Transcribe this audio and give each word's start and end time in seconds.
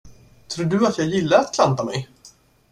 Tror 0.47 0.65
du 0.65 0.87
att 0.87 0.97
jag 0.97 1.07
gillar 1.07 1.39
att 1.39 1.53
klanta 1.55 1.83
mig? 1.83 2.09